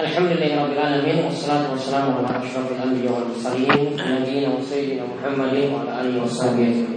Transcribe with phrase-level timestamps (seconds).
[0.00, 6.16] Alhamdulillahirrahmanirrahim Wassalatu wassalamu ala ashrafil anbiya wal mursalin Nabiina wa sayyidina Muhammadin wa ala alihi
[6.16, 6.88] wa sahbihi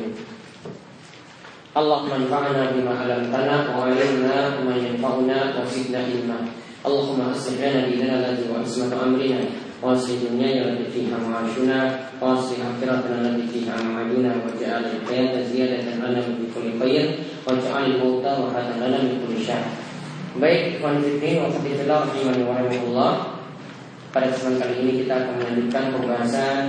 [1.76, 6.48] Allahumma anfa'na bima 'allamtana wa 'allimna ma yanfa'una wa zidna ilma
[6.88, 9.52] Allahumma aslih lana dinana alladhi wa ismata amrina
[9.84, 11.80] wa aslih dunyana allati fiha ma'ashuna
[12.24, 17.52] wa aslih akhiratana allati fiha ma'aduna wa ja'al al-hayata ziyadatan lana min kulli khair wa
[17.52, 18.00] ja'al
[20.34, 22.82] Baik, ikhwan fillah wa fillah rahimani.
[24.10, 26.66] Pada kesempatan kali ini kita akan melanjutkan pembahasan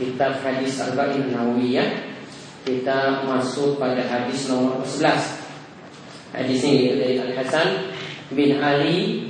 [0.00, 1.88] kitab hadis Arba'in Nawawiyah.
[2.64, 6.36] Kita masuk pada hadis nomor 11.
[6.36, 7.68] Hadis ini dari Al Hasan
[8.32, 9.28] bin Ali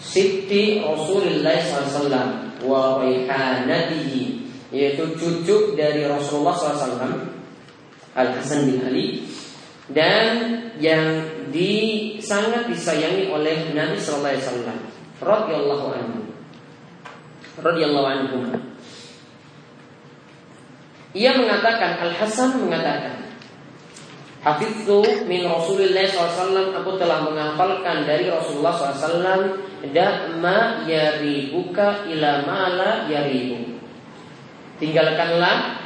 [0.00, 7.04] Siti Rasulullah SAW wa Raihanatihi yaitu cucu dari Rasulullah SAW
[8.16, 9.28] Al Hasan bin Ali
[9.92, 14.78] dan yang di sangat disayangi oleh Nabi Sallallahu Alaihi Wasallam,
[15.20, 16.20] radhiyallahu anhu,
[17.60, 18.38] radhiyallahu anhu.
[21.12, 23.20] Ia mengatakan Al Hasan mengatakan,
[24.40, 29.52] Hafidzu min Rasulullah SAW Aku telah menghafalkan dari Rasulullah SAW
[29.92, 33.76] Da'ma yaribuka ila ma'la yaribu
[34.80, 35.76] Tinggalkanlah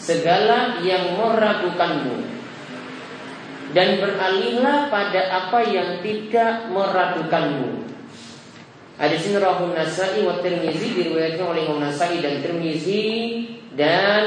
[0.00, 2.37] Segala yang meragukanmu
[3.76, 7.84] dan beralihlah pada apa yang tidak meragukanmu.
[8.98, 13.46] Hadis ini rahul Nasai wa Tirmizi diriwayatkan oleh Imam Nasai dan Tirmizi
[13.78, 14.24] dan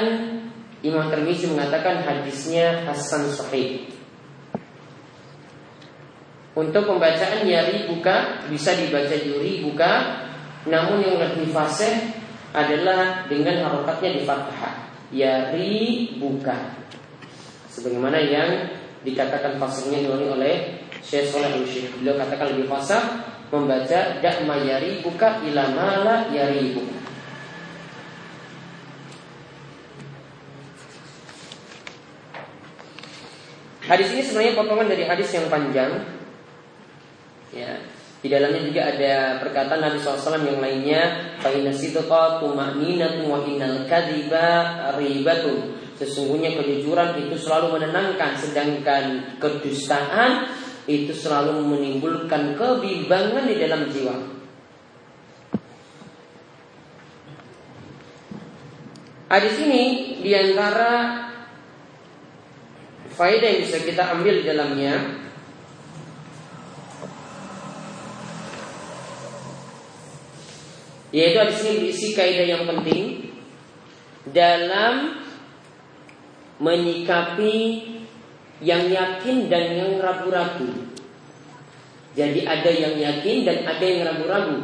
[0.80, 3.92] Imam Tirmizi mengatakan hadisnya hasan sahih.
[6.52, 10.24] Untuk pembacaan yari buka bisa dibaca yuri buka,
[10.68, 12.12] namun yang lebih fasih
[12.52, 14.76] adalah dengan harokatnya di fathah.
[15.12, 15.76] Yari
[16.20, 16.80] buka.
[17.72, 20.54] Sebagaimana yang dikatakan fasihnya diulangi oleh
[21.02, 23.02] Syekh Saleh al Beliau katakan lebih fasih
[23.52, 24.56] membaca da'ma
[25.04, 26.86] buka ila mala yaribu.
[33.92, 35.92] Hadis ini sebenarnya potongan dari hadis yang panjang.
[37.52, 37.76] Ya,
[38.24, 41.02] di dalamnya juga ada perkataan Nabi SAW yang lainnya,
[41.44, 44.48] "Fa inna sidqa tuma'ninatun wa innal kadhiba
[44.96, 50.50] ribatun." Sesungguhnya kejujuran itu selalu menenangkan Sedangkan kedustaan
[50.90, 54.18] itu selalu menimbulkan kebimbangan di dalam jiwa.
[59.30, 59.84] Hadis ini
[60.26, 61.22] di antara
[63.14, 65.22] faedah yang bisa kita ambil di dalamnya
[71.16, 73.32] yaitu hadis ini berisi kaidah yang penting
[74.32, 75.21] dalam
[76.62, 77.58] menyikapi
[78.62, 80.94] yang yakin dan yang ragu-ragu.
[82.14, 84.60] Jadi ada yang yakin dan ada yang ragu-ragu.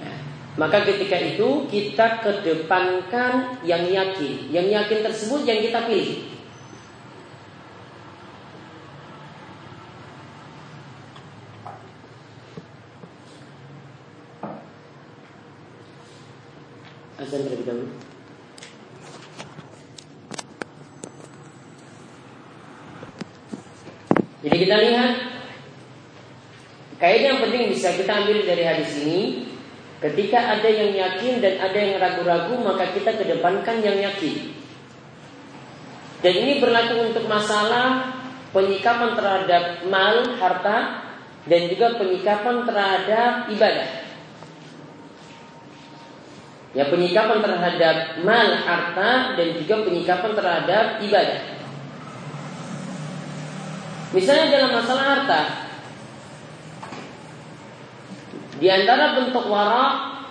[0.00, 0.12] Ya.
[0.56, 4.48] Maka ketika itu kita kedepankan yang yakin.
[4.48, 6.35] Yang yakin tersebut yang kita pilih.
[17.36, 17.88] Terlebih dahulu.
[24.46, 25.10] Jadi kita lihat
[27.02, 29.20] kaidah yang penting bisa kita ambil dari hadis ini
[29.96, 34.54] Ketika ada yang yakin dan ada yang ragu-ragu Maka kita kedepankan yang yakin
[36.22, 38.14] Dan ini berlaku untuk masalah
[38.54, 40.78] Penyikapan terhadap mal, harta
[41.42, 44.05] Dan juga penyikapan terhadap ibadah
[46.76, 51.40] Ya penyikapan terhadap mal harta dan juga penyikapan terhadap ibadah.
[54.12, 55.40] Misalnya dalam masalah harta,
[58.60, 59.86] di antara bentuk wara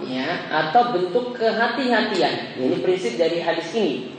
[0.05, 2.61] ya atau bentuk kehati-hatian.
[2.61, 4.13] Ini prinsip dari hadis ini.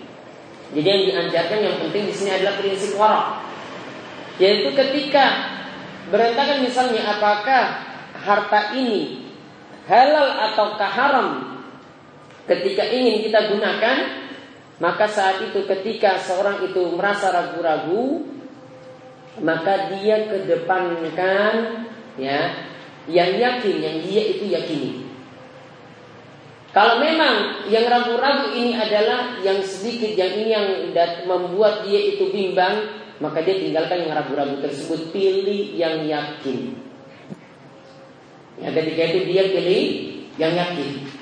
[0.74, 3.38] Jadi yang dianjurkan yang penting di sini adalah prinsip wara.
[4.42, 5.54] Yaitu ketika
[6.10, 7.62] berantakan misalnya apakah
[8.18, 9.30] harta ini
[9.86, 11.55] halal ataukah haram
[12.46, 13.98] ketika ingin kita gunakan,
[14.78, 18.24] maka saat itu ketika seorang itu merasa ragu-ragu,
[19.42, 21.84] maka dia kedepankan
[22.16, 22.66] ya
[23.06, 24.92] yang yakin, yang dia itu yakini.
[26.76, 30.66] Kalau memang yang ragu-ragu ini adalah yang sedikit, yang ini yang
[31.24, 36.76] membuat dia itu bimbang, maka dia tinggalkan yang ragu-ragu tersebut, pilih yang yakin.
[38.60, 39.84] Ya, ketika itu dia pilih
[40.36, 41.15] yang yakin.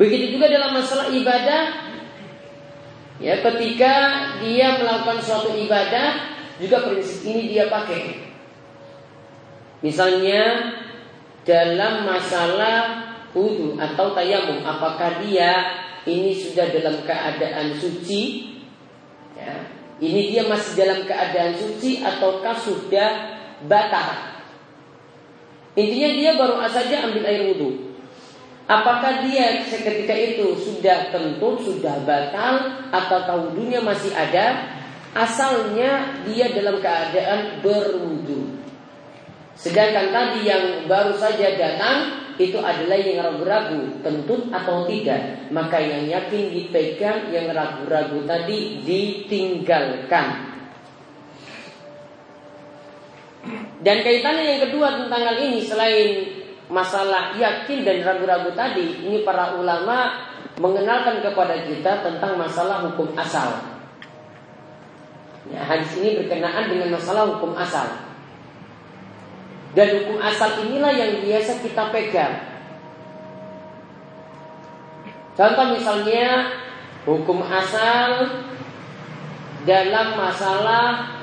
[0.00, 1.90] Begitu juga dalam masalah ibadah
[3.20, 3.94] Ya ketika
[4.40, 8.32] dia melakukan suatu ibadah juga prinsip ini dia pakai.
[9.84, 10.72] Misalnya
[11.44, 13.04] dalam masalah
[13.36, 15.52] wudhu atau tayamum, apakah dia
[16.08, 18.56] ini sudah dalam keadaan suci?
[19.36, 19.68] Ya,
[20.00, 23.08] ini dia masih dalam keadaan suci ataukah sudah
[23.68, 24.40] batal?
[25.76, 27.89] Intinya dia baru saja ambil air wudhu.
[28.70, 34.78] Apakah dia seketika itu sudah tentu, sudah batal, atau wudhunya masih ada?
[35.10, 38.62] Asalnya dia dalam keadaan berwudhu.
[39.58, 45.50] Sedangkan tadi yang baru saja datang itu adalah yang ragu-ragu, tentu atau tidak.
[45.50, 50.46] Maka yang yakin dipegang, yang ragu-ragu tadi ditinggalkan.
[53.82, 56.39] Dan kaitannya yang kedua tentang hal ini selain
[56.70, 63.58] masalah yakin dan ragu-ragu tadi, ini para ulama mengenalkan kepada kita tentang masalah hukum asal.
[65.50, 67.90] Ya, hadis ini berkenaan dengan masalah hukum asal.
[69.74, 72.34] Dan hukum asal inilah yang biasa kita pegang.
[75.34, 76.54] Contoh misalnya
[77.06, 78.30] hukum asal
[79.64, 81.19] dalam masalah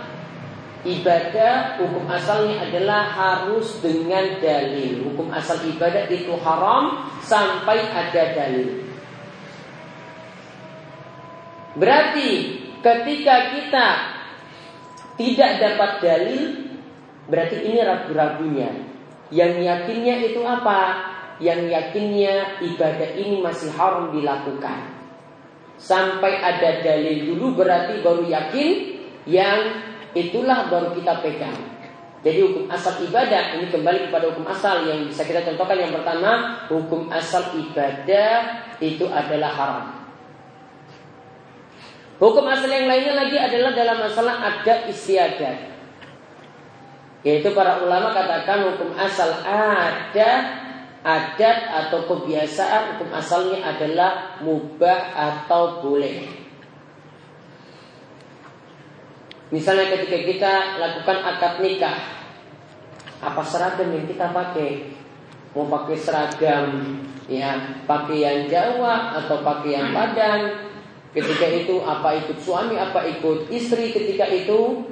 [0.85, 5.09] ibadah hukum asalnya adalah harus dengan dalil.
[5.09, 8.85] Hukum asal ibadah itu haram sampai ada dalil.
[11.77, 12.29] Berarti
[12.81, 13.88] ketika kita
[15.18, 16.44] tidak dapat dalil,
[17.30, 18.69] berarti ini ragu-ragunya.
[19.33, 20.81] Yang yakinnya itu apa?
[21.38, 24.97] Yang yakinnya ibadah ini masih haram dilakukan.
[25.77, 28.69] Sampai ada dalil dulu berarti baru yakin
[29.30, 29.59] yang
[30.15, 31.57] itulah baru kita pegang.
[32.25, 36.59] Jadi hukum asal ibadah ini kembali kepada hukum asal yang bisa kita contohkan yang pertama
[36.68, 39.86] hukum asal ibadah itu adalah haram.
[42.18, 45.77] Hukum asal yang lainnya lagi adalah dalam masalah adat istiadat.
[47.21, 50.31] Yaitu para ulama katakan hukum asal ada
[51.06, 56.46] adat atau kebiasaan hukum asalnya adalah mubah atau boleh.
[59.47, 61.97] Misalnya ketika kita lakukan akad nikah,
[63.23, 64.91] apa seragam yang kita pakai?
[65.55, 66.67] Mau pakai seragam
[67.25, 70.67] ya pakaian Jawa atau pakaian Padang?
[71.15, 74.85] Ketika itu apa ikut suami, apa ikut istri ketika itu?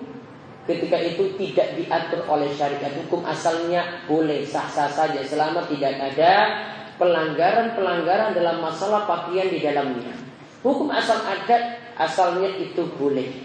[0.66, 6.34] Ketika itu tidak diatur oleh syariat hukum asalnya boleh sah-sah saja selama tidak ada
[6.98, 10.18] pelanggaran-pelanggaran dalam masalah pakaian di dalamnya.
[10.66, 13.45] Hukum asal adat asalnya itu boleh.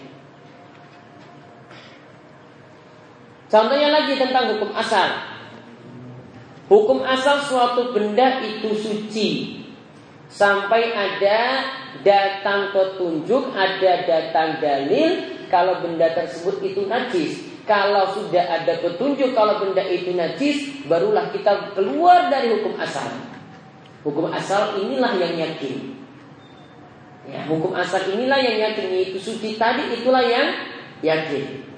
[3.50, 5.10] Contohnya lagi tentang hukum asal.
[6.70, 9.58] Hukum asal suatu benda itu suci
[10.30, 11.66] sampai ada
[12.06, 17.42] datang petunjuk, ada datang dalil kalau benda tersebut itu najis.
[17.66, 23.10] Kalau sudah ada petunjuk kalau benda itu najis, barulah kita keluar dari hukum asal.
[24.06, 25.98] Hukum asal inilah yang yakin.
[27.26, 30.54] Ya, hukum asal inilah yang yakin itu suci tadi itulah yang
[31.02, 31.69] yakin.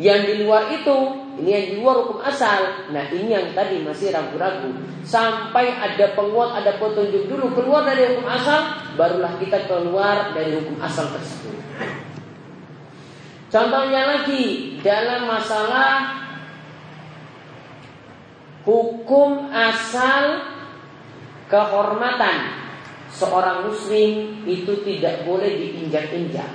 [0.00, 0.96] Yang di luar itu,
[1.44, 2.88] ini yang di luar hukum asal.
[2.88, 4.72] Nah ini yang tadi masih ragu-ragu.
[5.04, 10.80] Sampai ada penguat, ada petunjuk dulu keluar dari hukum asal, barulah kita keluar dari hukum
[10.80, 11.52] asal tersebut.
[13.50, 16.22] Contohnya lagi dalam masalah
[18.62, 20.48] hukum asal
[21.50, 22.56] kehormatan
[23.10, 26.52] seorang muslim itu tidak boleh diinjak-injak,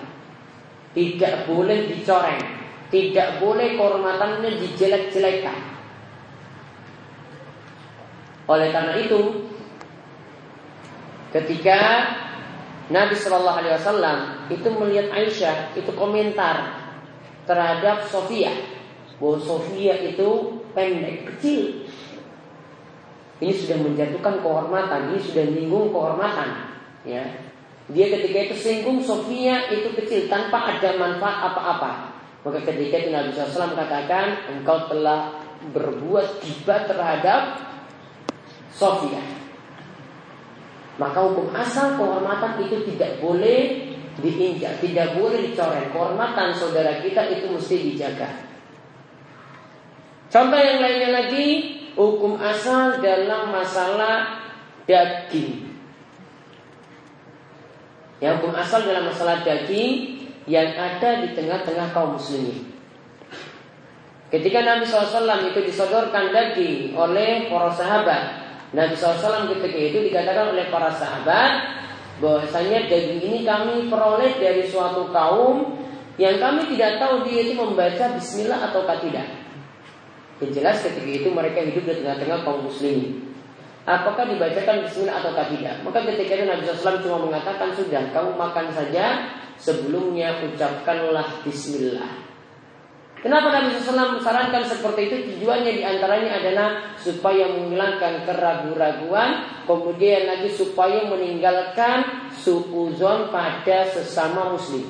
[0.95, 2.44] tidak boleh dicoreng,
[2.93, 5.59] tidak boleh kehormatannya dijelek-jelekan.
[8.45, 9.49] Oleh karena itu,
[11.33, 11.79] ketika
[12.93, 16.85] Nabi Wasallam itu melihat Aisyah itu komentar
[17.49, 18.53] terhadap Sofia
[19.17, 21.89] bahwa Sofia itu pendek kecil.
[23.35, 26.77] Ini sudah menjatuhkan kehormatan, ini sudah menyinggung kehormatan.
[27.03, 27.25] Ya,
[27.89, 32.14] dia ketika itu singgung Sofia itu kecil tanpa ada manfaat apa-apa.
[32.45, 35.33] Maka ketika itu Nabi SAW katakan Engkau telah
[35.73, 37.57] berbuat tiba terhadap
[38.69, 39.23] Sofia.
[41.01, 45.91] Maka hukum asal kehormatan itu tidak boleh diinjak Tidak boleh dicoreng.
[45.91, 48.29] Kehormatan saudara kita itu mesti dijaga.
[50.29, 51.47] Contoh yang lainnya lagi
[51.95, 54.43] Hukum asal dalam masalah
[54.83, 55.63] daging.
[58.19, 62.69] Yang hukum asal dalam masalah daging yang ada di tengah-tengah kaum muslimin.
[64.29, 68.23] Ketika Nabi SAW itu disodorkan daging oleh para sahabat,
[68.73, 71.81] Nabi SAW ketika itu dikatakan oleh para sahabat
[72.19, 75.77] bahwasanya daging ini kami peroleh dari suatu kaum
[76.15, 79.27] yang kami tidak tahu dia itu membaca bismillah ataukah tidak.
[80.43, 83.23] Yang jelas ketika itu mereka hidup di tengah-tengah kaum muslimin.
[83.85, 85.85] Apakah dibacakan bismillah ataukah tidak?
[85.85, 89.05] Maka ketika itu Nabi SAW cuma mengatakan sudah kamu makan saja
[89.59, 92.25] sebelumnya ucapkanlah bismillah.
[93.25, 95.15] Kenapa Nabi SAW sarankan seperti itu?
[95.33, 104.85] Tujuannya di antaranya adalah supaya menghilangkan keraguan-raguan, kemudian lagi supaya meninggalkan suuzon pada sesama muslim.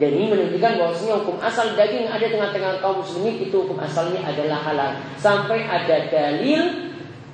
[0.00, 4.24] Dan ini menunjukkan bahwasanya hukum asal daging yang ada tengah-tengah kaum muslimin itu hukum asalnya
[4.24, 4.92] adalah halal.
[5.20, 6.85] Sampai ada dalil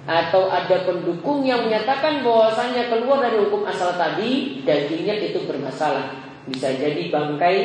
[0.03, 6.27] atau ada pendukung yang menyatakan bahwasanya keluar dari hukum asal tadi dagingnya itu bermasalah.
[6.43, 7.59] Bisa jadi bangkai,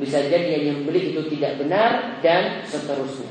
[0.00, 3.28] bisa jadi yang membeli itu tidak benar dan seterusnya.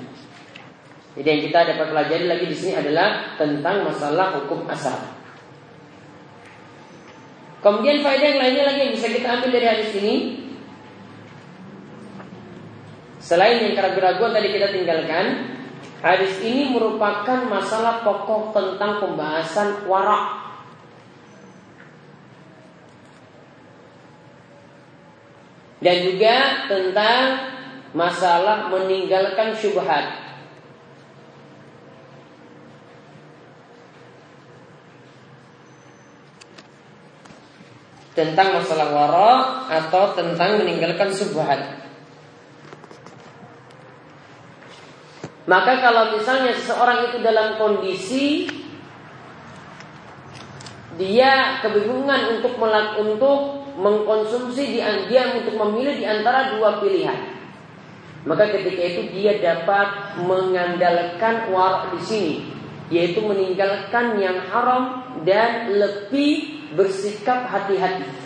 [1.17, 5.09] Jadi yang kita dapat pelajari lagi di sini adalah tentang masalah hukum asal.
[7.65, 10.15] Kemudian faedah yang lainnya lagi yang bisa kita ambil dari hadis ini
[13.21, 15.25] Selain yang keraguan-keraguan tadi kita tinggalkan,
[16.01, 20.41] hadis ini merupakan masalah pokok tentang pembahasan warak.
[25.81, 27.21] Dan juga tentang
[27.97, 30.21] masalah meninggalkan syubhat.
[38.13, 39.41] Tentang masalah warak
[39.73, 41.80] atau tentang meninggalkan syubhat.
[45.51, 48.47] Maka kalau misalnya seseorang itu dalam kondisi
[50.95, 54.79] dia kebingungan untuk melak untuk mengkonsumsi di
[55.11, 57.35] dia untuk memilih di antara dua pilihan.
[58.23, 62.35] Maka ketika itu dia dapat mengandalkan warak di sini,
[62.87, 68.20] yaitu meninggalkan yang haram dan lebih bersikap hati-hati.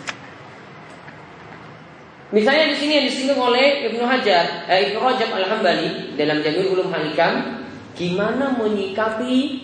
[2.34, 6.90] Misalnya di sini yang disinggung oleh Ibnu Hajar, eh, Ibnu Rajab Al-Hambali dalam Jamil Ulum
[6.90, 7.62] Halikam,
[7.94, 9.62] gimana menyikapi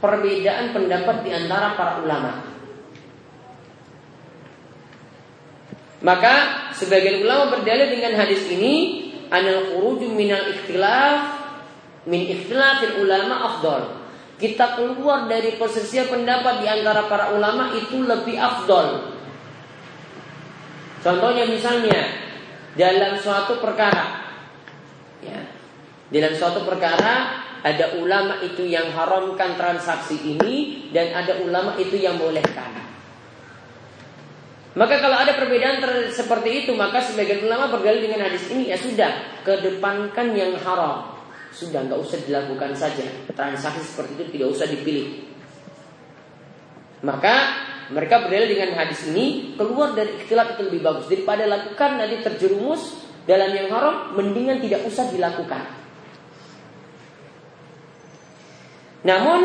[0.00, 2.32] perbedaan pendapat di antara para ulama.
[6.00, 6.34] Maka
[6.72, 8.74] sebagian ulama berdalil dengan hadis ini
[9.28, 11.20] anal khuruju minal ikhtilaf
[12.08, 13.82] min ikhtilafil ulama afdol.
[14.40, 19.13] Kita keluar dari posisi pendapat di antara para ulama itu lebih afdol
[21.04, 22.00] Contohnya misalnya
[22.80, 24.24] dalam suatu perkara,
[25.20, 25.36] ya,
[26.08, 32.16] dalam suatu perkara ada ulama itu yang haramkan transaksi ini dan ada ulama itu yang
[32.16, 32.72] bolehkan.
[34.74, 35.78] Maka kalau ada perbedaan
[36.10, 41.14] seperti itu maka sebagian ulama berdalil dengan hadis ini ya sudah kedepankan yang haram.
[41.54, 43.06] Sudah nggak usah dilakukan saja.
[43.30, 45.30] Transaksi seperti itu tidak usah dipilih.
[47.06, 51.04] Maka mereka berdalil dengan hadis ini keluar dari ikhtilaf itu lebih bagus.
[51.10, 52.96] Daripada lakukan nanti terjerumus
[53.28, 55.64] dalam yang haram mendingan tidak usah dilakukan.
[59.04, 59.40] Namun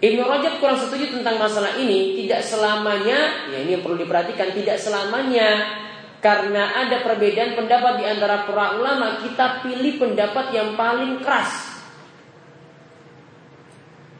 [0.00, 2.18] Ibnu Rajab kurang setuju tentang masalah ini.
[2.24, 5.78] Tidak selamanya ya ini yang perlu diperhatikan tidak selamanya
[6.20, 11.80] karena ada perbedaan pendapat di antara para ulama kita pilih pendapat yang paling keras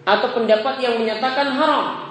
[0.08, 2.09] atau pendapat yang menyatakan haram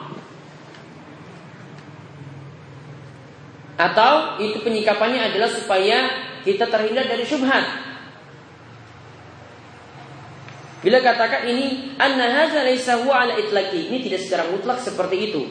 [3.79, 6.11] Atau itu penyikapannya adalah supaya
[6.43, 7.63] kita terhindar dari syubhat.
[10.83, 15.43] Bila katakan ini anna hadza laysa huwa ala itlaqi, ini tidak secara mutlak seperti itu.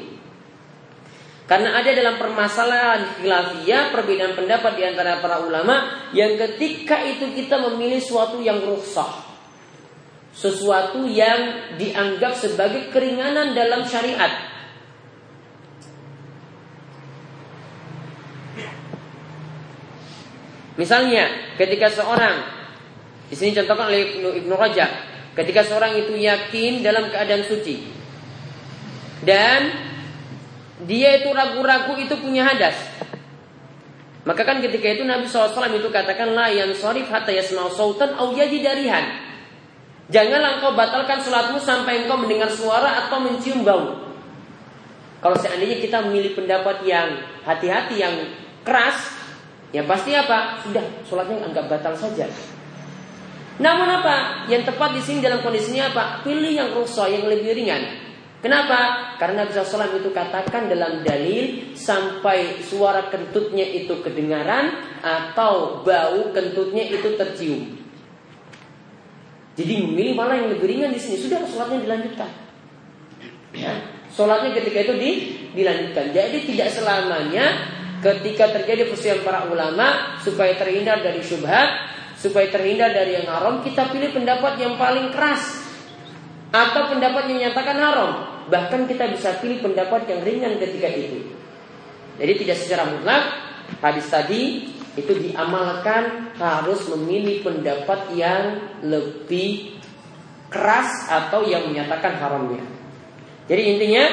[1.48, 7.56] Karena ada dalam permasalahan khilafiyah perbedaan pendapat di antara para ulama yang ketika itu kita
[7.72, 9.24] memilih suatu yang rukhsah.
[10.36, 14.47] Sesuatu yang dianggap sebagai keringanan dalam syariat.
[20.78, 22.38] Misalnya ketika seorang
[23.28, 24.90] di sini contohkan oleh Ibnu, Ibnu Rajab,
[25.34, 27.82] ketika seorang itu yakin dalam keadaan suci
[29.26, 29.74] dan
[30.86, 32.78] dia itu ragu-ragu itu punya hadas.
[34.22, 38.30] Maka kan ketika itu Nabi SAW itu katakan la yang sorif hatta yasma'u sautan au
[38.36, 39.26] darihan.
[40.08, 44.08] Janganlah engkau batalkan sholatmu sampai engkau mendengar suara atau mencium bau.
[45.18, 48.14] Kalau seandainya kita memilih pendapat yang hati-hati, yang
[48.62, 49.17] keras,
[49.68, 50.64] Ya pasti apa?
[50.64, 52.24] Sudah, sholatnya anggap batal saja.
[53.58, 54.46] Namun apa?
[54.48, 56.04] Yang tepat di sini dalam kondisinya apa?
[56.24, 58.08] Pilih yang rusak, yang lebih ringan.
[58.38, 59.12] Kenapa?
[59.18, 66.86] Karena Nabi SAW itu katakan dalam dalil sampai suara kentutnya itu kedengaran atau bau kentutnya
[66.86, 67.82] itu tercium.
[69.58, 71.18] Jadi memilih malah yang lebih ringan di sini.
[71.18, 72.30] Sudah sholatnya dilanjutkan.
[73.58, 73.74] Ya,
[74.14, 75.10] sholatnya ketika itu di,
[75.58, 76.14] dilanjutkan.
[76.14, 83.18] Jadi tidak selamanya ketika terjadi perselisihan para ulama supaya terhindar dari syubhat, supaya terhindar dari
[83.18, 85.66] yang haram, kita pilih pendapat yang paling keras
[86.50, 88.10] atau pendapat yang menyatakan haram.
[88.48, 91.36] Bahkan kita bisa pilih pendapat yang ringan ketika itu.
[92.18, 93.22] Jadi tidak secara mutlak
[93.78, 99.78] hadis tadi itu diamalkan harus memilih pendapat yang lebih
[100.50, 102.64] keras atau yang menyatakan haramnya.
[103.46, 104.04] Jadi intinya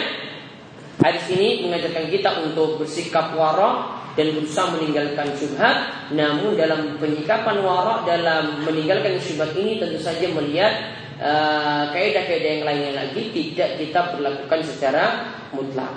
[1.04, 6.10] hadis ini mengajarkan kita untuk bersikap warok dan berusaha meninggalkan syubhat.
[6.16, 10.74] Namun dalam penyikapan warok dalam meninggalkan syubhat ini tentu saja melihat
[11.20, 15.04] uh, kaidah-kaidah yang lainnya lagi tidak kita berlakukan secara
[15.52, 15.92] mutlak.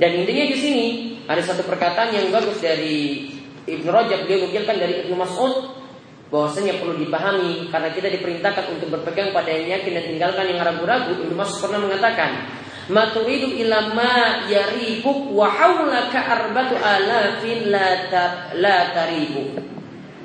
[0.00, 0.86] Dan intinya di sini
[1.28, 3.28] ada satu perkataan yang bagus dari
[3.68, 5.78] Ibnu Rajab dia menukilkan dari Ibnu Mas'ud
[6.30, 11.20] bahwasanya perlu dipahami karena kita diperintahkan untuk berpegang pada yang yakin dan tinggalkan yang ragu-ragu.
[11.20, 12.48] Ibnu Mas'ud pernah mengatakan,
[12.90, 17.86] "Maturidu ilama yaribuk wa haulaka arbatu alafin la,
[18.58, 19.54] la taribu."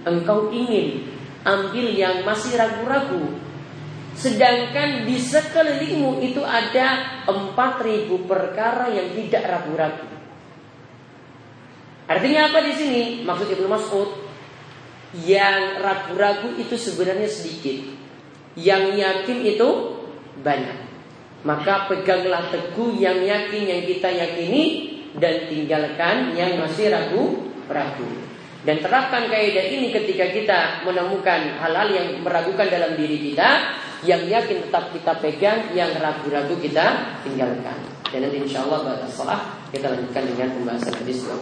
[0.05, 1.05] Engkau ingin
[1.45, 3.45] ambil yang masih ragu-ragu
[4.15, 10.07] Sedangkan di sekelilingmu itu ada 4000 perkara yang tidak ragu-ragu.
[12.07, 13.01] Artinya apa di sini?
[13.27, 14.09] Maksud Ibnu Mas'ud
[15.27, 17.91] yang ragu-ragu itu sebenarnya sedikit.
[18.55, 19.69] Yang yakin itu
[20.39, 20.94] banyak.
[21.45, 24.63] Maka peganglah teguh yang yakin yang kita yakini
[25.13, 28.09] dan tinggalkan yang masih ragu-ragu.
[28.65, 30.59] Dan terapkan kaidah ini ketika kita
[30.89, 37.17] menemukan hal-hal yang meragukan dalam diri kita, yang yakin tetap kita pegang, yang ragu-ragu kita
[37.21, 37.77] tinggalkan.
[38.09, 41.41] Dan nanti insya Allah pada salah kita lanjutkan dengan pembahasan hadis yang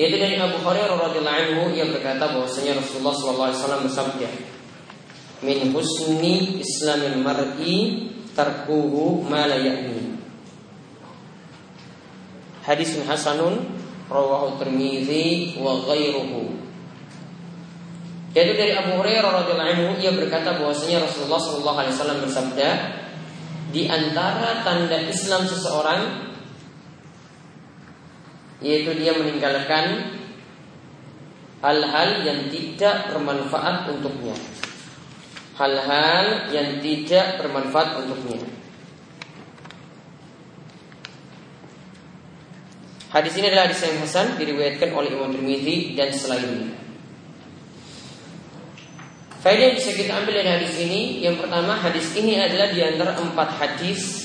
[0.00, 4.28] Yaitu dari Abu Hurairah radhiyallahu anhu yang berkata bahwasanya Rasulullah sallallahu alaihi wasallam bersabda,
[5.44, 10.16] "Min husni islamil mar'i tarkuhu ma la ya'ni."
[12.64, 13.60] Hadis hasanun
[14.08, 16.48] rawahu Tirmizi wa ghairuhu.
[18.32, 22.68] Yaitu dari Abu Hurairah radhiyallahu anhu ia berkata bahwasanya Rasulullah sallallahu alaihi wasallam bersabda,
[23.68, 26.29] di antara tanda Islam seseorang
[28.60, 30.16] yaitu dia meninggalkan
[31.60, 34.36] hal-hal yang tidak bermanfaat untuknya.
[35.56, 38.40] Hal-hal yang tidak bermanfaat untuknya.
[43.10, 46.80] Hadis ini adalah hadis yang hasan diriwayatkan oleh Imam Tirmidzi dan selainnya.
[49.40, 53.16] Faedah yang bisa kita ambil dari hadis ini Yang pertama hadis ini adalah di antara
[53.16, 54.19] empat hadis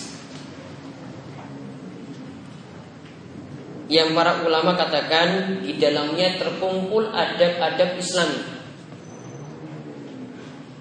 [3.85, 8.41] yang para ulama katakan di dalamnya terkumpul adab-adab Islami.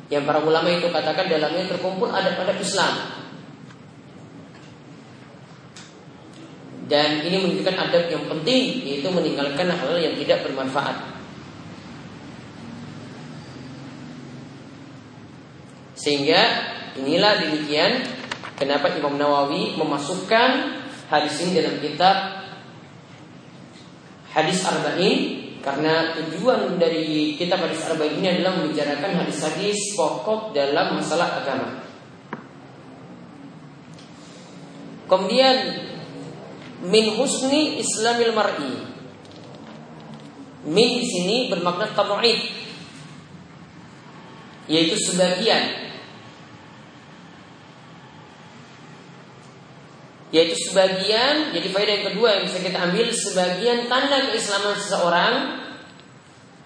[0.08, 2.94] Yang para ulama itu katakan dalamnya terkumpul adab-adab Islam.
[6.84, 11.16] Dan ini menunjukkan adab yang penting yaitu meninggalkan hal-hal yang tidak bermanfaat.
[15.96, 16.40] Sehingga
[17.00, 18.04] inilah demikian
[18.60, 20.50] kenapa Imam Nawawi memasukkan
[21.08, 22.43] hadis ini dalam kitab
[24.34, 25.18] hadis arba'in
[25.62, 31.80] karena tujuan dari kitab hadis arba'in ini adalah membicarakan hadis-hadis pokok dalam masalah agama.
[35.08, 35.56] Kemudian
[36.84, 38.74] min husni islamil mar'i.
[40.64, 42.64] Min di sini bermakna tabu'id
[44.64, 45.83] yaitu sebagian
[50.34, 55.34] Yaitu sebagian, jadi faedah yang kedua yang bisa kita ambil Sebagian tanda keislaman seseorang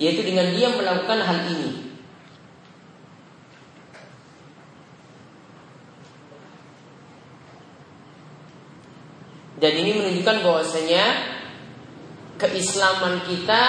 [0.00, 1.92] Yaitu dengan dia melakukan hal ini.
[9.60, 11.04] Dan ini menunjukkan bahwasanya
[12.40, 13.62] Keislaman kita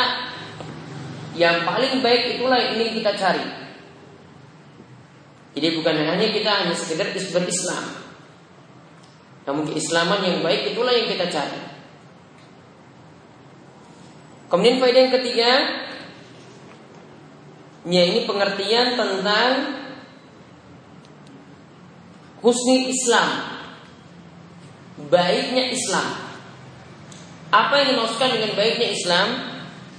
[1.35, 3.47] Yang paling baik itulah yang ingin kita cari.
[5.59, 8.08] Jadi bukan hanya kita hanya sekedar berislam
[9.49, 11.57] namun keislaman yang baik itulah yang kita cari.
[14.45, 15.51] Kemudian faedah yang ketiga,
[17.89, 19.51] ya ini pengertian tentang
[22.45, 23.57] husni Islam.
[25.09, 26.29] Baiknya Islam.
[27.49, 29.27] Apa yang dimaksudkan dengan baiknya Islam?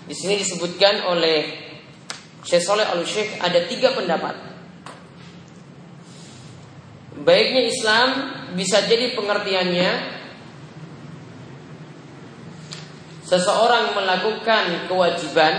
[0.07, 1.59] Di sini disebutkan oleh
[2.47, 3.03] Syekh Soleh al
[3.43, 4.39] ada tiga pendapat.
[7.27, 9.91] Baiknya Islam bisa jadi pengertiannya
[13.27, 15.55] seseorang melakukan kewajiban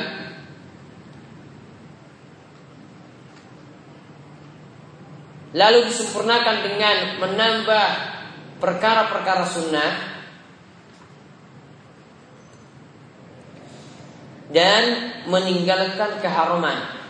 [5.51, 7.87] lalu disempurnakan dengan menambah
[8.59, 9.91] perkara-perkara sunnah
[14.51, 14.83] dan
[15.31, 17.00] meninggalkan keharuman.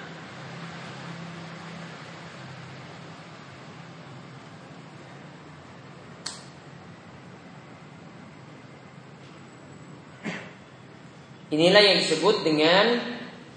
[11.51, 12.95] Inilah yang disebut dengan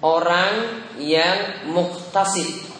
[0.03, 2.75] orang yang muktasib.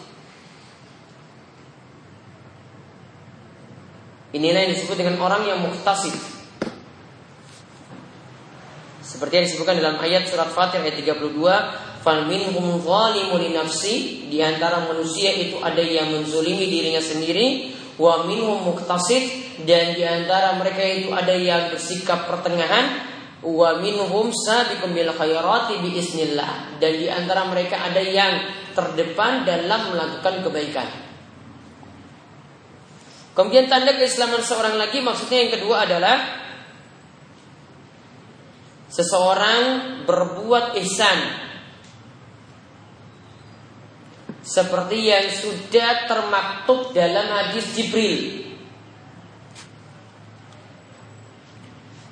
[4.35, 6.11] Inilah yang disebut dengan orang yang muktasib.
[8.99, 11.55] Seperti yang disebutkan dalam ayat surat Fatir ayat 32,
[12.03, 18.27] "Fal minhum zalimun li nafsi", di antara manusia itu ada yang menzulimi dirinya sendiri, wa
[18.27, 19.23] minhum muktasib
[19.63, 23.14] dan di antara mereka itu ada yang bersikap pertengahan,
[23.45, 28.41] wa minhum sabiqum bil khairati bi isnillah dan di antara mereka ada yang
[28.73, 30.89] terdepan dalam melakukan kebaikan.
[33.37, 36.17] Kemudian tanda keislaman seorang lagi maksudnya yang kedua adalah
[38.89, 39.61] seseorang
[40.07, 41.45] berbuat ihsan.
[44.45, 48.44] Seperti yang sudah termaktub dalam hadis Jibril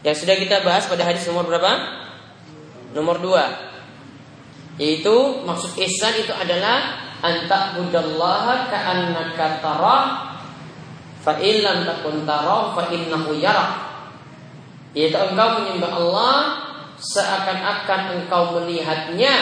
[0.04, 1.72] Yang sudah kita bahas pada hadis nomor berapa?
[2.92, 3.72] Nomor dua.
[4.76, 5.16] Yaitu
[5.48, 10.04] maksud ihsan itu adalah Anta budallaha ka'annaka tarah
[11.24, 13.80] Fa illam takun tarah fa innahu yarah
[14.92, 16.36] Yaitu engkau menyembah Allah
[17.00, 19.36] Seakan-akan engkau melihatnya.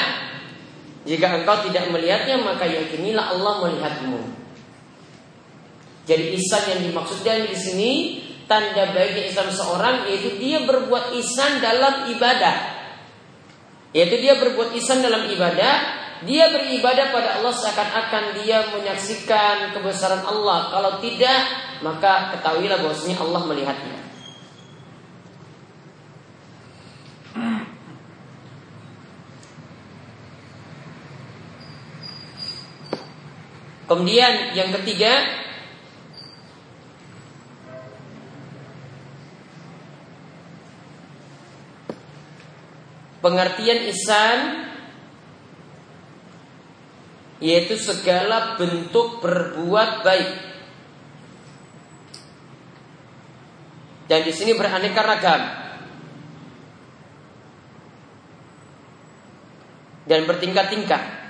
[1.10, 4.19] Jika engkau tidak melihatnya Maka yakinilah Allah melihatmu.
[6.06, 7.91] Jadi ihsan yang dimaksudkan di sini
[8.52, 12.84] tanda baiknya Islam seorang yaitu dia berbuat ihsan dalam ibadah.
[13.96, 15.74] Yaitu dia berbuat ihsan dalam ibadah,
[16.28, 20.68] dia beribadah pada Allah seakan-akan dia menyaksikan kebesaran Allah.
[20.68, 21.40] Kalau tidak,
[21.80, 24.00] maka ketahuilah bahwasanya Allah melihatnya.
[33.92, 35.41] Kemudian yang ketiga
[43.22, 44.40] Pengertian ihsan
[47.42, 50.32] yaitu segala bentuk berbuat baik.
[54.06, 55.42] Dan di sini beraneka ragam.
[60.06, 61.21] Dan bertingkat-tingkat.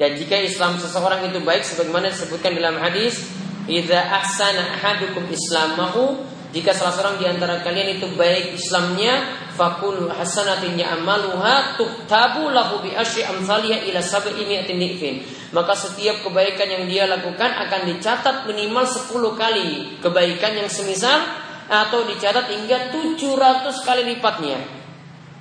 [0.00, 3.28] Dan jika Islam seseorang itu baik sebagaimana disebutkan dalam hadis,
[3.68, 9.22] "Idza ahsana ahadukum islamahu" Jika salah seorang di antara kalian itu baik Islamnya,
[9.54, 15.22] fakul hasanatin ya'maluha tuktabu lahu bi asyi amsalha ila sab'i mi'atin ni'fin.
[15.54, 21.22] Maka setiap kebaikan yang dia lakukan akan dicatat minimal 10 kali kebaikan yang semisal
[21.70, 24.79] atau dicatat hingga 700 kali lipatnya.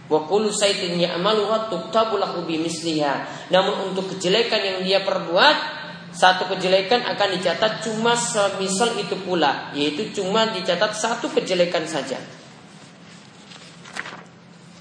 [0.10, 3.48] Wa kullu saitin ya'maluha tuktabu lahu bimisliha.
[3.54, 10.10] Namun untuk kejelekan yang dia perbuat, satu kejelekan akan dicatat cuma semisal itu pula, yaitu
[10.10, 12.18] cuma dicatat satu kejelekan saja.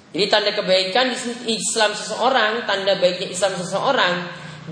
[0.08, 4.14] Jadi tanda kebaikan di Islam seseorang, tanda baiknya Islam seseorang,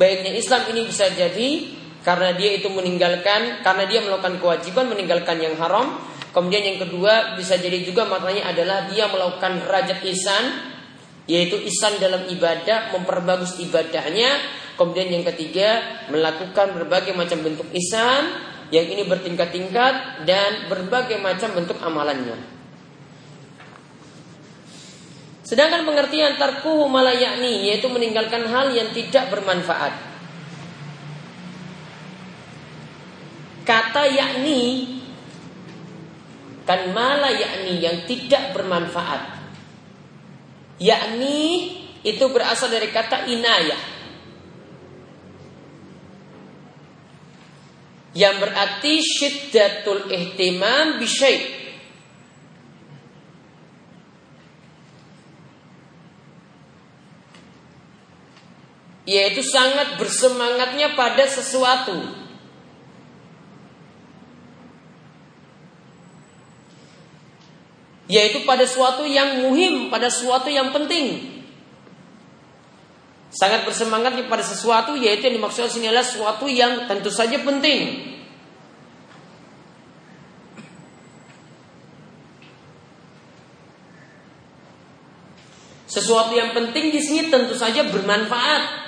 [0.00, 5.60] baiknya Islam ini bisa jadi karena dia itu meninggalkan, karena dia melakukan kewajiban meninggalkan yang
[5.60, 6.00] haram,
[6.36, 10.44] Kemudian yang kedua bisa jadi juga maknanya adalah dia melakukan rajat isan
[11.24, 14.36] yaitu isan dalam ibadah memperbagus ibadahnya.
[14.76, 15.80] Kemudian yang ketiga
[16.12, 18.36] melakukan berbagai macam bentuk isan
[18.68, 22.36] yang ini bertingkat-tingkat dan berbagai macam bentuk amalannya.
[25.40, 29.96] Sedangkan pengertian tarkuhu malayakni yaitu meninggalkan hal yang tidak bermanfaat.
[33.64, 34.95] Kata yakni
[36.66, 39.38] Kan mala yakni yang tidak bermanfaat.
[40.82, 43.82] Yakni itu berasal dari kata inayah.
[48.16, 51.56] Yang berarti syiddatul ihtimam bisyai'
[59.06, 62.25] yaitu sangat bersemangatnya pada sesuatu
[68.06, 71.36] Yaitu pada sesuatu yang muhim, pada sesuatu yang penting.
[73.34, 78.14] Sangat bersemangatnya pada sesuatu yaitu yang dimaksud sini adalah sesuatu yang tentu saja penting.
[85.90, 88.85] Sesuatu yang penting di sini tentu saja bermanfaat.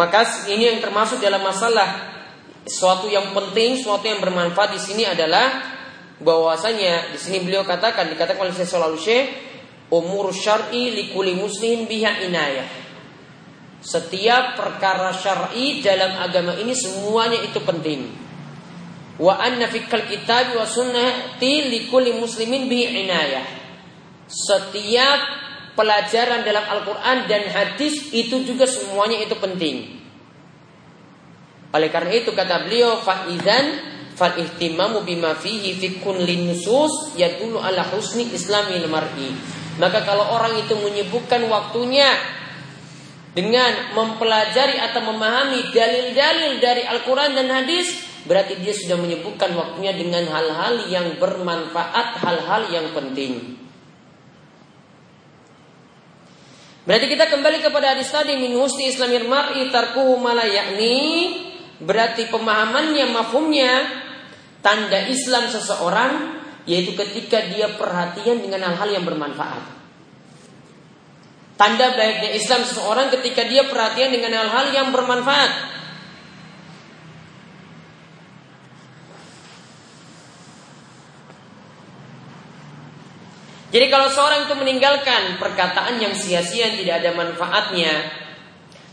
[0.00, 2.08] Maka ini yang termasuk dalam masalah
[2.64, 5.60] sesuatu yang penting, sesuatu yang bermanfaat di sini adalah
[6.24, 8.96] bahwasanya di sini beliau katakan dikatakan oleh Syekh Shalal
[9.92, 12.64] umur syar'i likuli muslim biha inayah.
[13.84, 18.08] Setiap perkara syar'i dalam agama ini semuanya itu penting.
[19.20, 23.44] Wa anna fikal kitab wa sunnati likulli muslimin bihi inayah.
[24.24, 25.20] Setiap
[25.74, 30.00] pelajaran dalam Al-Quran dan hadis itu juga semuanya itu penting.
[31.70, 33.78] Oleh karena itu kata beliau faizan
[34.18, 39.30] fal ihtimamu bima fihi fi kulli nusus yadullu ala husni islamil mar'i.
[39.78, 42.10] Maka kalau orang itu menyebutkan waktunya
[43.30, 50.26] dengan mempelajari atau memahami dalil-dalil dari Al-Quran dan hadis, berarti dia sudah menyebutkan waktunya dengan
[50.26, 53.59] hal-hal yang bermanfaat, hal-hal yang penting.
[56.88, 60.16] Berarti kita kembali kepada hadis tadi min husni islamir mar'i tarkuhu
[60.48, 60.96] yakni
[61.80, 63.72] berarti pemahamannya mafhumnya
[64.64, 69.80] tanda Islam seseorang yaitu ketika dia perhatian dengan hal-hal yang bermanfaat.
[71.60, 75.79] Tanda baiknya Islam seseorang ketika dia perhatian dengan hal-hal yang bermanfaat.
[83.70, 87.92] Jadi kalau seorang itu meninggalkan perkataan yang sia-sia tidak ada manfaatnya,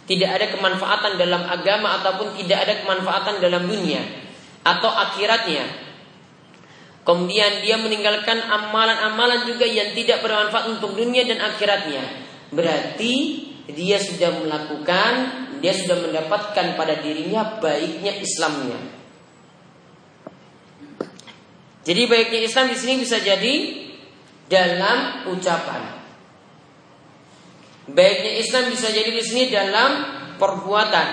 [0.06, 4.06] tidak ada kemanfaatan dalam agama ataupun tidak ada kemanfaatan dalam dunia
[4.62, 5.66] atau akhiratnya.
[7.02, 12.04] Kemudian dia meninggalkan amalan-amalan juga yang tidak bermanfaat untuk dunia dan akhiratnya.
[12.54, 13.14] Berarti
[13.72, 15.12] dia sudah melakukan,
[15.58, 18.80] dia sudah mendapatkan pada dirinya baiknya Islamnya.
[21.88, 23.87] Jadi baiknya Islam di sini bisa jadi
[24.48, 26.00] dalam ucapan.
[27.88, 29.92] Baiknya Islam bisa jadi di sini dalam
[30.36, 31.08] perbuatan.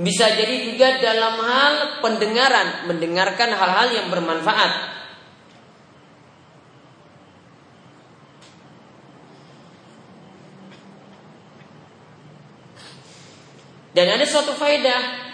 [0.00, 4.90] Bisa jadi juga dalam hal pendengaran, mendengarkan hal-hal yang bermanfaat.
[13.90, 15.29] Dan ada suatu faedah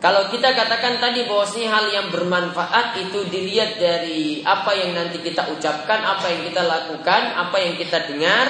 [0.00, 5.52] kalau kita katakan tadi bahwasanya hal yang bermanfaat itu dilihat dari apa yang nanti kita
[5.52, 8.48] ucapkan, apa yang kita lakukan, apa yang kita dengar.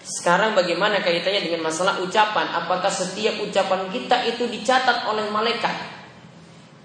[0.00, 2.56] Sekarang bagaimana kaitannya dengan masalah ucapan?
[2.56, 5.76] Apakah setiap ucapan kita itu dicatat oleh malaikat?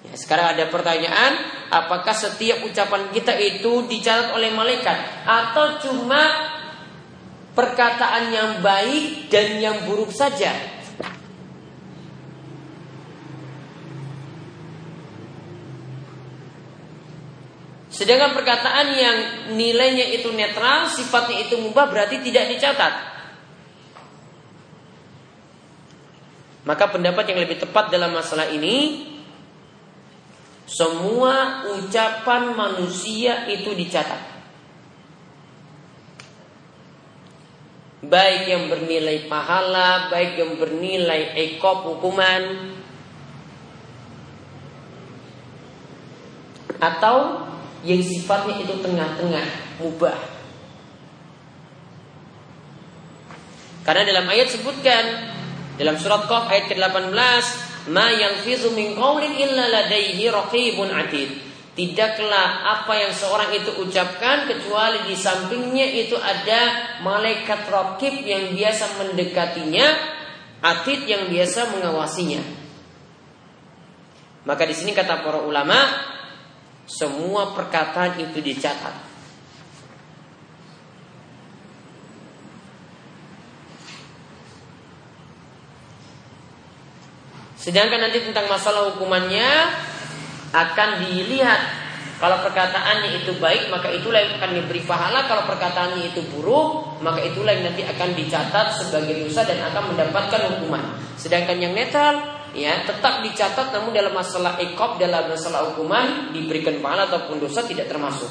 [0.03, 1.39] Ya, sekarang ada pertanyaan,
[1.71, 6.27] apakah setiap ucapan kita itu dicatat oleh malaikat atau cuma
[7.55, 10.51] perkataan yang baik dan yang buruk saja.
[17.91, 19.17] Sedangkan perkataan yang
[19.53, 22.93] nilainya itu netral, sifatnya itu mubah berarti tidak dicatat.
[26.63, 29.09] Maka pendapat yang lebih tepat dalam masalah ini
[30.71, 34.31] semua ucapan manusia itu dicatat.
[38.01, 42.73] baik yang bernilai pahala, baik yang bernilai ekop hukuman,
[46.81, 47.45] atau
[47.81, 49.47] yang sifatnya itu tengah-tengah,
[49.81, 50.17] mubah.
[53.81, 55.03] Karena dalam ayat sebutkan
[55.81, 57.43] dalam surat Qaf ayat ke-18,
[57.89, 58.45] "Ma yang
[58.77, 65.87] min qawlin illa ladaihi raqibun atid." Tidaklah apa yang seorang itu ucapkan kecuali di sampingnya
[65.87, 69.87] itu ada malaikat rokib yang biasa mendekatinya,
[70.61, 72.43] atid yang biasa mengawasinya.
[74.43, 76.10] Maka di sini kata para ulama,
[76.91, 79.11] semua perkataan itu dicatat.
[87.61, 89.45] Sedangkan nanti tentang masalah hukumannya
[90.49, 91.61] akan dilihat
[92.17, 97.21] kalau perkataannya itu baik maka itulah yang akan diberi pahala kalau perkataannya itu buruk maka
[97.21, 100.97] itulah yang nanti akan dicatat sebagai dosa dan akan mendapatkan hukuman.
[101.21, 107.07] Sedangkan yang netral ya tetap dicatat namun dalam masalah ekop dalam masalah hukuman diberikan pahala
[107.07, 108.27] ataupun dosa tidak termasuk.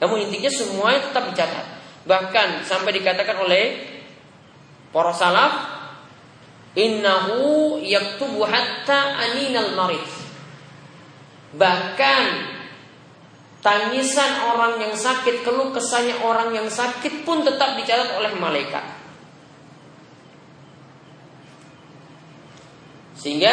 [0.00, 1.66] Namun intinya semuanya tetap dicatat.
[2.06, 3.64] Bahkan sampai dikatakan oleh
[4.92, 5.52] para salaf
[6.76, 10.04] innahu yaktubu hatta aninal marid.
[11.56, 12.22] Bahkan
[13.64, 18.95] tangisan orang yang sakit, keluh kesahnya orang yang sakit pun tetap dicatat oleh malaikat.
[23.16, 23.52] Sehingga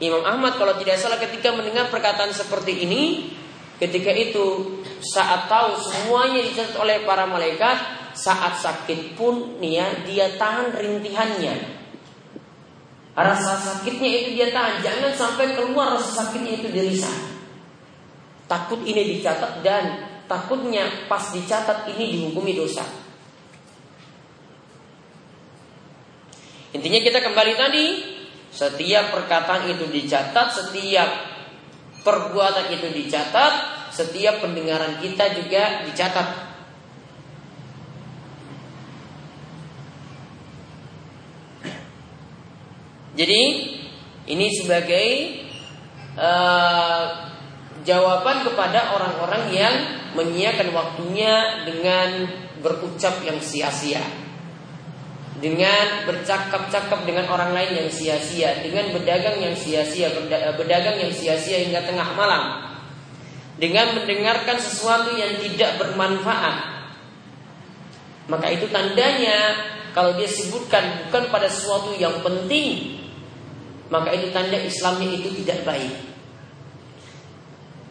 [0.00, 3.34] Imam Ahmad kalau tidak salah ketika mendengar perkataan seperti ini,
[3.76, 7.76] ketika itu saat tahu semuanya dicatat oleh para malaikat,
[8.16, 11.78] saat sakit pun ya, dia tahan rintihannya.
[13.18, 17.34] Rasa sakitnya itu dia tahan, jangan sampai keluar rasa sakitnya itu dari sana.
[18.46, 19.84] Takut ini dicatat dan
[20.30, 22.86] takutnya pas dicatat ini dihukumi dosa.
[26.70, 27.86] Intinya kita kembali tadi
[28.48, 31.08] setiap perkataan itu dicatat, setiap
[32.02, 33.52] perbuatan itu dicatat,
[33.92, 36.48] setiap pendengaran kita juga dicatat.
[43.18, 43.42] Jadi
[44.30, 45.08] ini sebagai
[46.14, 47.04] uh,
[47.82, 49.74] jawaban kepada orang-orang yang
[50.14, 52.30] menyiapkan waktunya dengan
[52.62, 54.27] berucap yang sia-sia
[55.38, 60.10] dengan bercakap-cakap dengan orang lain yang sia-sia, dengan berdagang yang sia-sia,
[60.58, 62.74] berdagang yang sia-sia hingga tengah malam,
[63.58, 66.78] dengan mendengarkan sesuatu yang tidak bermanfaat.
[68.28, 69.56] Maka itu tandanya
[69.94, 72.98] kalau dia sebutkan bukan pada sesuatu yang penting,
[73.88, 75.94] maka itu tanda Islamnya itu tidak baik.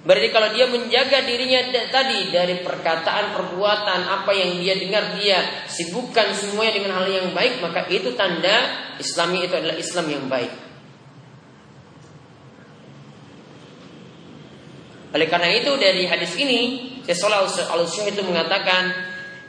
[0.08, 6.32] Berarti kalau dia menjaga dirinya tadi dari perkataan, perbuatan, apa yang dia dengar, dia sibukkan
[6.32, 10.54] semuanya dengan hal yang baik, maka itu tanda Islami itu adalah Islam yang baik.
[15.12, 16.60] Oleh karena itu dari hadis ini,
[17.04, 18.84] Syaikhul al itu mengatakan,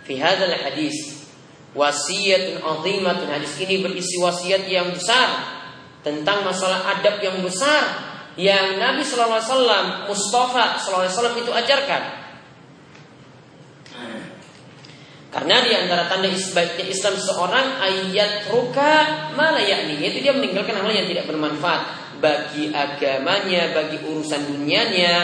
[0.03, 1.23] fi hadzal hadis
[1.71, 3.31] wasiatun azimatun.
[3.31, 5.55] Hadis ini berisi wasiat yang besar
[6.03, 8.08] tentang masalah adab yang besar
[8.39, 12.03] yang Nabi Wasallam, Mustafa Wasallam itu ajarkan.
[15.29, 18.95] Karena di antara tanda baiknya Islam seorang ayat ruka
[19.37, 21.83] mana yakni yaitu dia meninggalkan hal yang tidak bermanfaat
[22.23, 25.15] bagi agamanya, bagi urusan dunianya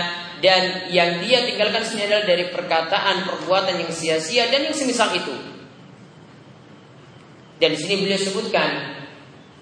[0.44, 5.32] dan yang dia tinggalkan sini adalah dari perkataan, perbuatan yang sia-sia dan yang semisal itu.
[7.56, 8.93] Dan di sini beliau sebutkan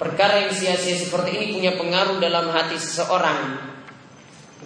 [0.02, 3.54] Perkara yang sia-sia seperti ini punya pengaruh dalam hati seseorang.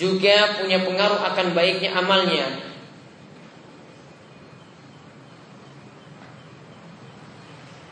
[0.01, 2.73] Juga punya pengaruh akan baiknya amalnya.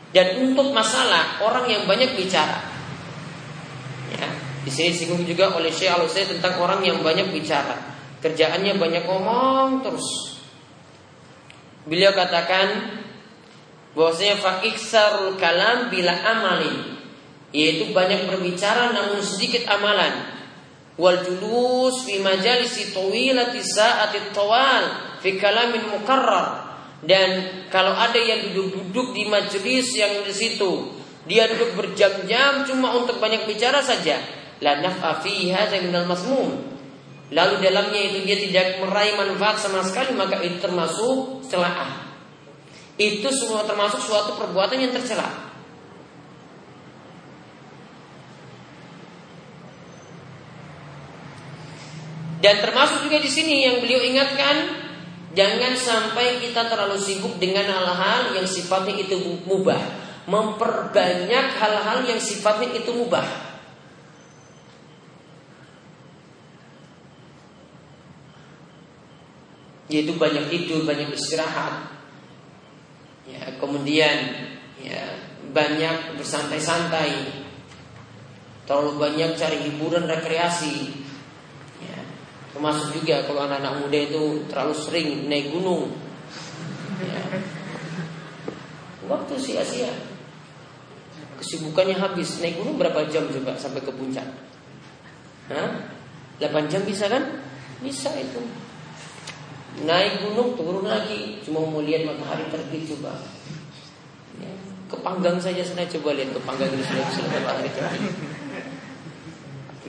[0.09, 2.65] Dan untuk masalah orang yang banyak bicara.
[4.17, 4.25] Ya,
[4.65, 7.77] di sini disinggung juga oleh Syekh al tentang orang yang banyak bicara.
[8.25, 10.41] Kerjaannya banyak ngomong terus.
[11.85, 13.05] Beliau katakan
[13.93, 16.94] bahwasanya fakiksarul kalam bila amalin
[17.55, 20.35] yaitu banyak berbicara namun sedikit amalan.
[20.99, 26.67] Wal julus fi majalisi tawilati sa'ati tawal fi kalamin mukarrar.
[26.99, 30.91] Dan kalau ada yang duduk-duduk di majelis yang di situ
[31.23, 34.19] dia duduk berjam-jam cuma untuk banyak bicara saja.
[34.59, 36.75] La naf'a fi hadza minal masmum.
[37.31, 42.05] Lalu dalamnya itu dia tidak meraih manfaat sama sekali maka itu termasuk celaan
[42.95, 45.44] itu semua termasuk suatu perbuatan yang tercela
[52.45, 54.69] Dan termasuk juga di sini yang beliau ingatkan,
[55.33, 59.17] jangan sampai kita terlalu sibuk dengan hal-hal yang sifatnya itu
[59.49, 59.81] mubah,
[60.29, 63.25] memperbanyak hal-hal yang sifatnya itu mubah.
[69.89, 71.97] Yaitu banyak tidur, banyak istirahat.
[73.25, 74.17] Ya, kemudian
[74.85, 75.17] ya
[75.49, 77.41] banyak bersantai-santai.
[78.69, 81.04] Terlalu banyak cari hiburan rekreasi
[82.55, 85.91] Termasuk juga kalau anak-anak muda itu terlalu sering naik gunung.
[87.03, 87.19] Ya.
[89.11, 89.91] Waktu sia-sia.
[91.35, 92.39] Kesibukannya habis.
[92.39, 94.23] Naik gunung berapa jam coba sampai ke puncak?
[95.51, 95.91] Hah?
[96.39, 97.43] 8 jam bisa kan?
[97.83, 98.39] Bisa itu.
[99.83, 103.19] Naik gunung turun lagi cuma mau lihat matahari terbit coba.
[104.39, 104.55] Ya.
[104.87, 108.15] Ke Panggang saja sana coba lihat ke Panggang ini sudah matahari terbit.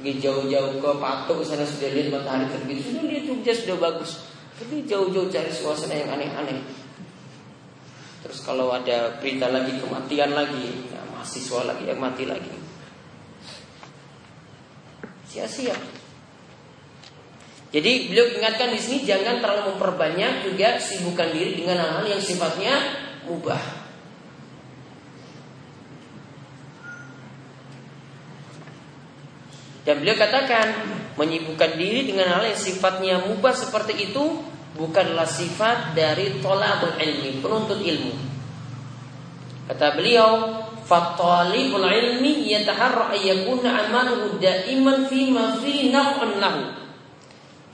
[0.06, 2.78] Pergi jauh-jauh ke Patok sana sudah lihat matahari terbit.
[2.78, 4.22] Sudah lihat Jogja sudah bagus.
[4.54, 6.62] Tapi jauh-jauh cari suasana yang aneh-aneh.
[8.22, 12.54] Terus kalau ada berita lagi kematian lagi, ya mahasiswa lagi yang mati lagi.
[15.26, 15.74] Sia-sia.
[17.74, 22.78] Jadi beliau ingatkan di sini jangan terlalu memperbanyak juga sibukkan diri dengan hal-hal yang sifatnya
[23.26, 23.85] mubah.
[29.86, 30.66] Dan beliau katakan
[31.14, 34.42] menyibukkan diri dengan hal yang sifatnya mubah seperti itu
[34.74, 38.12] bukanlah sifat dari tolabul ilmi, penuntut ilmu.
[39.70, 40.30] Kata beliau,
[40.82, 46.62] "Fattalibul ilmi yataharra ayyakuna amaluhu daiman fi ma fi naf'un lahu."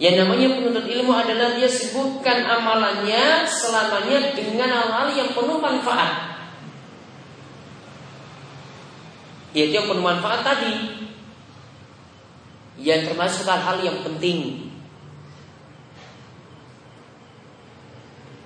[0.00, 6.32] Yang namanya penuntut ilmu adalah dia sebutkan amalannya selamanya dengan hal-hal yang penuh manfaat.
[9.52, 10.72] Yaitu yang penuh manfaat tadi.
[12.80, 14.70] Yang termasuk hal-hal yang penting.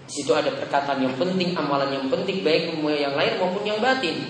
[0.06, 4.22] Di situ ada perkataan yang penting, amalan yang penting, baik yang lain maupun yang batin.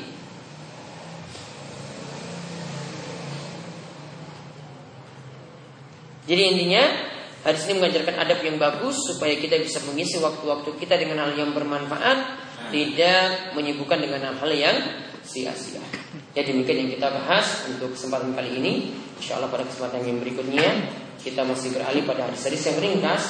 [6.27, 6.85] Jadi intinya
[7.47, 11.55] Hadis ini mengajarkan adab yang bagus supaya kita bisa mengisi waktu-waktu kita dengan hal yang
[11.55, 12.43] bermanfaat,
[12.75, 14.77] tidak menyibukkan dengan hal-hal yang
[15.23, 15.79] sia-sia.
[16.37, 18.93] Ya demikian yang kita bahas untuk kesempatan kali ini.
[19.17, 20.69] Insya Allah pada kesempatan yang berikutnya
[21.25, 23.25] kita masih beralih pada hadis-hadis yang ringkas.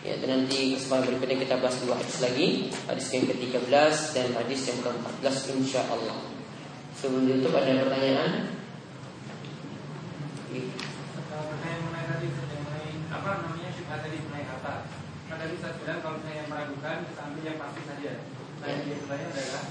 [0.00, 4.60] Ya, dan nanti kesempatan berikutnya kita bahas dua hadis lagi, hadis yang ke-13 dan hadis
[4.72, 6.16] yang ke-14 insya Allah.
[6.96, 8.56] Sebelum itu ada pertanyaan?
[15.46, 18.12] tadi saya bilang kalau saya meragukan kita ambil yang pasti saja.
[18.58, 19.62] Nah, yang sebenarnya adalah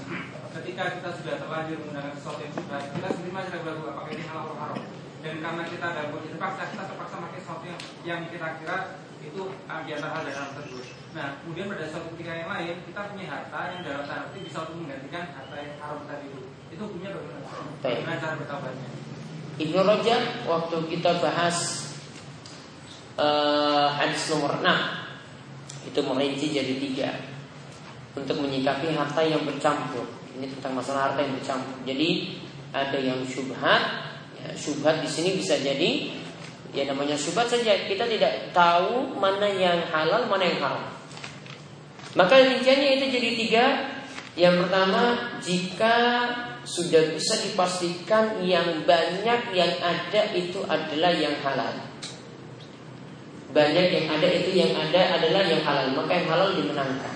[0.60, 4.44] ketika kita sudah terlanjur menggunakan sesuatu yang sudah kita sendiri masih ragu apakah ini halal
[4.48, 4.80] atau haram.
[5.20, 8.78] Dan karena kita dalam kondisi terpaksa, kita terpaksa pakai sesuatu yang, yang kita kira
[9.26, 10.84] itu uh, di antara hal dan hal tersebut.
[11.16, 14.58] Nah, kemudian pada suatu ketika yang lain kita punya harta yang dalam tanda kutip bisa
[14.64, 16.40] untuk menggantikan harta yang haram tadi itu.
[16.70, 17.46] Itu hukumnya bagaimana?
[17.82, 18.88] Bagaimana cara bertobatnya?
[19.56, 21.56] Ibnu Rajab waktu kita bahas
[23.16, 27.10] uh, hadis nomor 6 itu merinci jadi tiga
[28.16, 30.15] untuk menyikapi harta yang bercampur.
[30.36, 31.76] Ini tentang masalah harta yang bercampur.
[31.88, 32.38] Jadi
[32.76, 33.82] ada yang syubhat,
[34.36, 36.12] ya, syubhat di sini bisa jadi
[36.76, 37.88] ya namanya syubhat saja.
[37.88, 40.84] Kita tidak tahu mana yang halal, mana yang haram.
[42.16, 43.66] Maka rinciannya itu jadi tiga.
[44.36, 45.02] Yang pertama,
[45.40, 45.96] jika
[46.66, 51.72] sudah bisa dipastikan yang banyak yang ada itu adalah yang halal
[53.54, 57.14] banyak yang ada itu yang ada adalah yang halal maka yang halal dimenangkan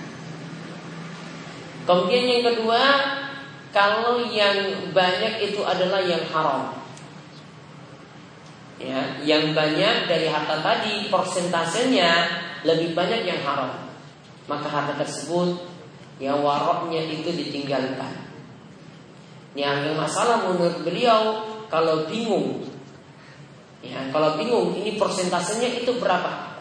[1.87, 2.81] kemudian yang kedua
[3.71, 6.75] kalau yang banyak itu adalah yang haram.
[8.81, 12.11] Ya yang banyak dari harta tadi persentasenya
[12.67, 13.87] lebih banyak yang haram.
[14.51, 15.55] Maka harta tersebut
[16.19, 18.27] yang waroknya itu ditinggalkan.
[19.55, 22.67] Yang masalah menurut beliau kalau bingung.
[23.81, 26.59] Ya, kalau bingung ini persentasenya itu berapa?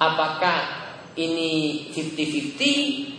[0.00, 0.88] Apakah
[1.18, 3.17] ini 50-50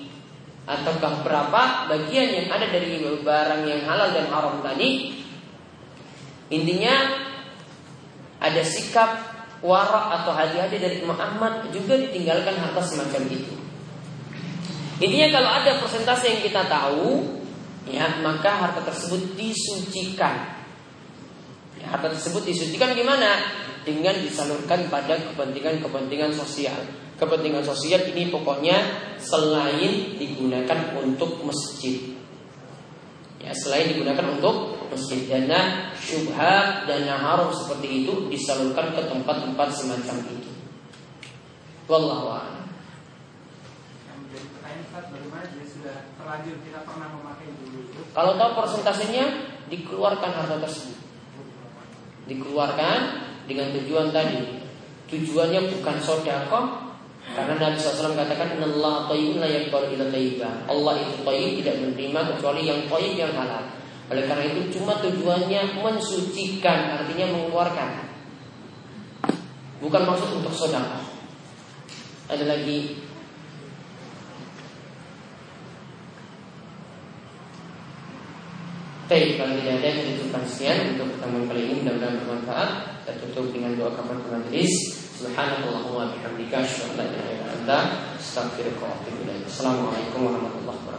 [0.69, 5.17] ataukah berapa bagian yang ada dari barang yang halal dan haram tadi?
[6.53, 7.25] Intinya
[8.37, 9.09] ada sikap
[9.65, 13.53] warak atau hati-hati dari Muhammad juga ditinggalkan harta semacam itu.
[15.01, 17.25] Intinya kalau ada persentase yang kita tahu,
[17.89, 20.59] ya maka harta tersebut disucikan
[21.89, 23.39] harta tersebut disucikan gimana?
[23.87, 26.77] Dengan disalurkan pada kepentingan-kepentingan sosial.
[27.19, 28.79] Kepentingan sosial ini pokoknya
[29.19, 32.15] selain digunakan untuk masjid.
[33.43, 40.15] Ya, selain digunakan untuk masjid dana syubhat dana haram seperti itu disalurkan ke tempat-tempat semacam
[40.31, 40.51] itu.
[41.91, 42.65] Wallahu a'lam.
[48.15, 49.25] Kalau tahu persentasenya
[49.67, 50.99] dikeluarkan harta tersebut
[52.29, 52.97] dikeluarkan
[53.49, 54.61] dengan tujuan tadi.
[55.09, 56.88] Tujuannya bukan sodako,
[57.29, 59.43] karena Nabi SAW katakan Allah tayyibun
[60.09, 60.49] tayyiba.
[60.65, 63.63] Allah itu tayyib tidak menerima kecuali yang tayyib yang halal.
[64.09, 68.09] Oleh karena itu cuma tujuannya mensucikan, artinya mengeluarkan.
[69.79, 70.99] Bukan maksud untuk sodako.
[72.29, 73.09] Ada lagi
[79.09, 82.69] Baik, kalau tidak ada yang cukupkan sekian untuk pertemuan kali ini mudah-mudahan bermanfaat.
[83.01, 84.69] Kita tutup dengan doa kafaratul majelis.
[85.19, 86.63] Subhanallahumma bihamdika.
[89.43, 90.98] Assalamualaikum warahmatullahi wabarakatuh.